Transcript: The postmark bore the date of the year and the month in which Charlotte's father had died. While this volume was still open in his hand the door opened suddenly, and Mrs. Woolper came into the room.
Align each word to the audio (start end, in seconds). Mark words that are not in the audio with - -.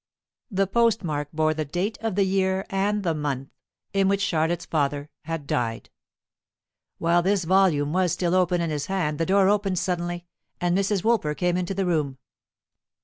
The 0.49 0.65
postmark 0.65 1.29
bore 1.31 1.53
the 1.53 1.63
date 1.63 1.99
of 2.01 2.15
the 2.15 2.23
year 2.23 2.65
and 2.71 3.03
the 3.03 3.13
month 3.13 3.49
in 3.93 4.07
which 4.07 4.19
Charlotte's 4.21 4.65
father 4.65 5.11
had 5.25 5.45
died. 5.45 5.91
While 6.97 7.21
this 7.21 7.43
volume 7.43 7.93
was 7.93 8.11
still 8.11 8.33
open 8.33 8.61
in 8.61 8.71
his 8.71 8.87
hand 8.87 9.19
the 9.19 9.27
door 9.27 9.47
opened 9.47 9.77
suddenly, 9.77 10.25
and 10.59 10.75
Mrs. 10.75 11.03
Woolper 11.03 11.35
came 11.37 11.55
into 11.55 11.75
the 11.75 11.85
room. 11.85 12.17